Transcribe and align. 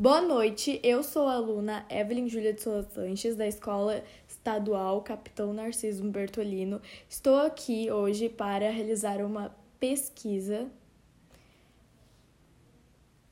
Boa 0.00 0.20
noite, 0.20 0.78
eu 0.84 1.02
sou 1.02 1.26
a 1.26 1.32
aluna 1.32 1.84
Evelyn 1.90 2.28
Júlia 2.28 2.52
de 2.52 2.62
Souza 2.62 2.88
Sanches, 2.90 3.34
da 3.34 3.48
Escola 3.48 4.04
Estadual 4.28 5.02
Capitão 5.02 5.52
Narciso 5.52 6.04
Bertolino. 6.04 6.80
Estou 7.08 7.40
aqui 7.40 7.90
hoje 7.90 8.28
para 8.28 8.70
realizar 8.70 9.20
uma 9.20 9.52
pesquisa 9.80 10.70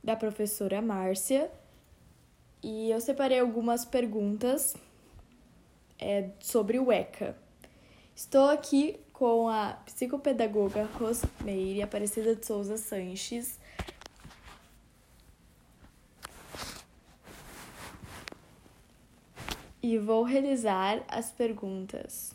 da 0.02 0.16
professora 0.16 0.82
Márcia 0.82 1.48
e 2.60 2.90
eu 2.90 3.00
separei 3.00 3.38
algumas 3.38 3.84
perguntas 3.84 4.74
é, 6.00 6.30
sobre 6.40 6.80
o 6.80 6.90
ECA. 6.90 7.36
Estou 8.12 8.50
aqui 8.50 8.98
com 9.12 9.48
a 9.48 9.74
psicopedagoga 9.84 10.82
Rosmeire 10.98 11.82
Aparecida 11.82 12.34
de 12.34 12.44
Souza 12.44 12.76
Sanches 12.76 13.56
e 19.82 19.98
vou 19.98 20.22
realizar 20.24 21.02
as 21.08 21.30
perguntas. 21.30 22.34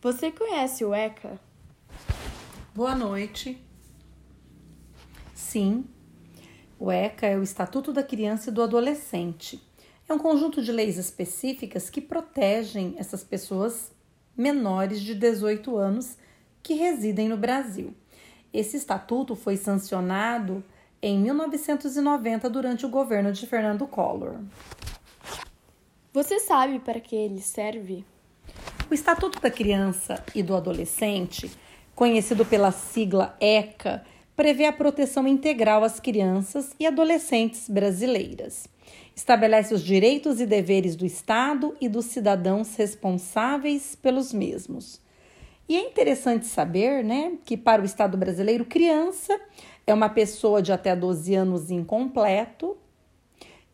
Você 0.00 0.30
conhece 0.30 0.84
o 0.84 0.94
ECA? 0.94 1.40
Boa 2.74 2.94
noite. 2.94 3.60
Sim, 5.34 5.84
o 6.78 6.92
ECA 6.92 7.26
é 7.26 7.38
o 7.38 7.42
Estatuto 7.42 7.92
da 7.92 8.02
Criança 8.02 8.50
e 8.50 8.52
do 8.52 8.62
Adolescente. 8.62 9.62
É 10.08 10.12
um 10.12 10.18
conjunto 10.18 10.62
de 10.62 10.70
leis 10.70 10.98
específicas 10.98 11.88
que 11.88 12.00
protegem 12.00 12.94
essas 12.98 13.24
pessoas 13.24 13.90
menores 14.36 15.00
de 15.00 15.14
18 15.14 15.76
anos 15.76 16.18
que 16.62 16.74
residem 16.74 17.28
no 17.28 17.36
Brasil. 17.36 17.94
Esse 18.52 18.76
estatuto 18.76 19.34
foi 19.34 19.56
sancionado 19.56 20.62
em 21.02 21.18
1990 21.18 22.48
durante 22.48 22.86
o 22.86 22.88
governo 22.88 23.32
de 23.32 23.46
Fernando 23.46 23.86
Collor. 23.86 24.36
Você 26.12 26.40
sabe 26.40 26.78
para 26.78 27.00
que 27.00 27.14
ele 27.14 27.40
serve? 27.40 28.04
O 28.90 28.94
Estatuto 28.94 29.40
da 29.40 29.50
Criança 29.50 30.24
e 30.34 30.42
do 30.42 30.54
Adolescente, 30.56 31.50
conhecido 31.94 32.46
pela 32.46 32.70
sigla 32.70 33.36
ECA, 33.40 34.04
prevê 34.36 34.66
a 34.66 34.72
proteção 34.72 35.26
integral 35.26 35.82
às 35.82 35.98
crianças 35.98 36.72
e 36.78 36.86
adolescentes 36.86 37.68
brasileiras. 37.68 38.68
Estabelece 39.14 39.74
os 39.74 39.82
direitos 39.82 40.40
e 40.40 40.46
deveres 40.46 40.94
do 40.94 41.06
Estado 41.06 41.74
e 41.80 41.88
dos 41.88 42.06
cidadãos 42.06 42.76
responsáveis 42.76 43.96
pelos 43.96 44.32
mesmos. 44.32 45.00
E 45.68 45.76
é 45.76 45.80
interessante 45.80 46.46
saber, 46.46 47.02
né, 47.02 47.32
que 47.44 47.56
para 47.56 47.82
o 47.82 47.84
Estado 47.84 48.16
brasileiro, 48.16 48.64
criança 48.64 49.36
é 49.86 49.94
uma 49.94 50.08
pessoa 50.08 50.60
de 50.60 50.72
até 50.72 50.96
12 50.96 51.34
anos 51.34 51.70
incompleto 51.70 52.76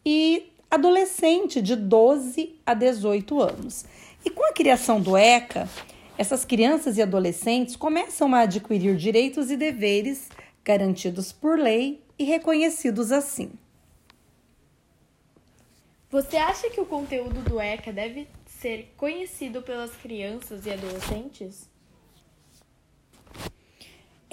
e 0.04 0.52
adolescente 0.70 1.62
de 1.62 1.74
12 1.74 2.60
a 2.66 2.74
18 2.74 3.40
anos. 3.40 3.84
E 4.24 4.30
com 4.30 4.44
a 4.44 4.52
criação 4.52 5.00
do 5.00 5.16
ECA, 5.16 5.68
essas 6.18 6.44
crianças 6.44 6.98
e 6.98 7.02
adolescentes 7.02 7.76
começam 7.76 8.34
a 8.34 8.40
adquirir 8.40 8.96
direitos 8.96 9.50
e 9.50 9.56
deveres 9.56 10.28
garantidos 10.64 11.32
por 11.32 11.58
lei 11.58 12.02
e 12.18 12.24
reconhecidos 12.24 13.10
assim. 13.10 13.50
Você 16.10 16.36
acha 16.36 16.68
que 16.68 16.80
o 16.80 16.84
conteúdo 16.84 17.40
do 17.42 17.58
ECA 17.58 17.90
deve 17.90 18.28
ser 18.44 18.92
conhecido 18.98 19.62
pelas 19.62 19.92
crianças 19.96 20.66
e 20.66 20.70
adolescentes? 20.70 21.71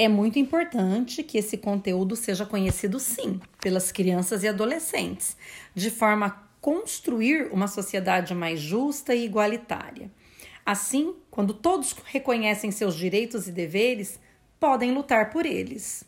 É 0.02 0.08
muito 0.08 0.40
importante 0.40 1.22
que 1.24 1.38
esse 1.38 1.58
conteúdo 1.58 2.16
seja 2.16 2.46
conhecido, 2.46 3.02
sim, 3.02 3.38
pelas 3.62 3.92
crianças 3.92 4.44
e 4.44 4.48
adolescentes, 4.48 5.36
de 5.76 5.92
forma 5.92 6.26
a 6.26 6.30
construir 6.62 7.52
uma 7.52 7.68
sociedade 7.68 8.34
mais 8.34 8.62
justa 8.62 9.14
e 9.14 9.26
igualitária. 9.26 10.10
Assim, 10.66 11.18
quando 11.30 11.54
todos 11.54 11.92
reconhecem 12.06 12.72
seus 12.72 12.96
direitos 12.96 13.50
e 13.50 13.52
deveres, 13.52 14.18
podem 14.58 14.94
lutar 14.94 15.32
por 15.32 15.46
eles. 15.46 16.06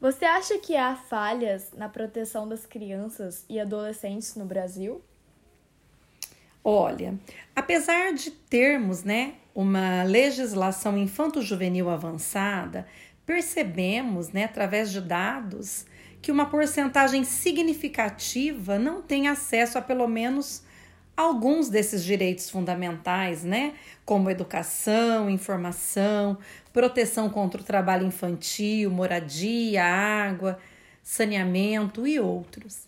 Você 0.00 0.24
acha 0.24 0.58
que 0.58 0.74
há 0.74 0.96
falhas 0.96 1.72
na 1.76 1.90
proteção 1.90 2.48
das 2.48 2.64
crianças 2.64 3.44
e 3.46 3.60
adolescentes 3.60 4.34
no 4.36 4.46
Brasil? 4.46 5.02
Olha, 6.64 7.14
apesar 7.54 8.14
de 8.14 8.30
termos, 8.30 9.04
né, 9.04 9.34
uma 9.58 10.04
legislação 10.04 10.96
infanto-juvenil 10.96 11.90
avançada, 11.90 12.86
percebemos, 13.26 14.30
né, 14.30 14.44
através 14.44 14.92
de 14.92 15.00
dados, 15.00 15.84
que 16.22 16.30
uma 16.30 16.46
porcentagem 16.46 17.24
significativa 17.24 18.78
não 18.78 19.02
tem 19.02 19.26
acesso 19.26 19.76
a 19.76 19.82
pelo 19.82 20.06
menos 20.06 20.62
alguns 21.16 21.68
desses 21.68 22.04
direitos 22.04 22.48
fundamentais, 22.48 23.42
né, 23.42 23.74
como 24.04 24.30
educação, 24.30 25.28
informação, 25.28 26.38
proteção 26.72 27.28
contra 27.28 27.60
o 27.60 27.64
trabalho 27.64 28.06
infantil, 28.06 28.92
moradia, 28.92 29.84
água, 29.84 30.56
saneamento 31.02 32.06
e 32.06 32.20
outros. 32.20 32.86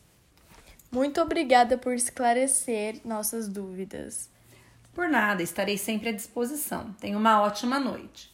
Muito 0.89 1.21
obrigada 1.21 1.77
por 1.77 1.95
esclarecer 1.95 3.01
nossas 3.05 3.49
dúvidas. 3.49 4.31
Por 4.93 5.09
nada, 5.09 5.43
estarei 5.43 5.79
sempre 5.79 6.09
à 6.09 6.13
disposição. 6.13 6.93
Tenha 6.95 7.17
uma 7.17 7.41
ótima 7.43 7.79
noite. 7.79 8.33